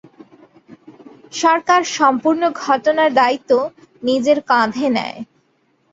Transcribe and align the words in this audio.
সরকার 1.33 1.81
সম্পূর্ণ 1.97 2.41
ঘটনার 2.63 3.09
দায়িত্ব 3.19 3.51
নিজের 4.03 4.37
কাঁধে 4.49 4.87
নেয়। 4.97 5.17